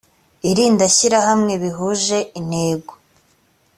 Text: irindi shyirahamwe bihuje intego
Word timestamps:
irindi 0.49 0.85
shyirahamwe 0.95 1.53
bihuje 1.63 2.17
intego 2.39 2.93